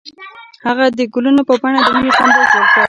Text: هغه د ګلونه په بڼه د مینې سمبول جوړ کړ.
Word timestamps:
هغه 0.67 0.85
د 0.97 0.99
ګلونه 1.13 1.41
په 1.49 1.53
بڼه 1.61 1.79
د 1.85 1.89
مینې 1.93 2.11
سمبول 2.17 2.45
جوړ 2.53 2.65
کړ. 2.73 2.79